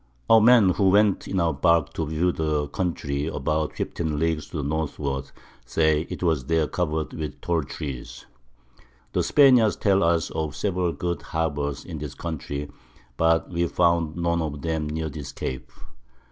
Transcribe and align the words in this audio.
Our 0.31 0.41
Men 0.41 0.69
who 0.69 0.89
went 0.89 1.27
in 1.27 1.39
our 1.39 1.53
Bark 1.53 1.93
to 1.93 2.07
view 2.07 2.31
the 2.31 2.65
Country 2.69 3.27
about 3.27 3.73
15 3.75 4.17
Leagues 4.17 4.47
to 4.47 4.57
the 4.57 4.63
Northward, 4.63 5.29
say 5.63 6.07
it 6.09 6.23
was 6.23 6.45
there 6.45 6.65
cover'd 6.65 7.13
with 7.13 7.39
tall 7.39 7.61
Trees. 7.61 8.25
The 9.13 9.21
Spaniards 9.21 9.75
tell 9.75 10.01
us 10.03 10.31
of 10.31 10.55
several 10.55 10.91
good 10.91 11.21
Harbours 11.21 11.85
in 11.85 11.99
this 11.99 12.15
Country, 12.15 12.71
but 13.15 13.51
we 13.51 13.67
found 13.67 14.15
none 14.15 14.41
of 14.41 14.63
them 14.63 14.87
near 14.89 15.07
this 15.07 15.31
Cape. 15.31 15.69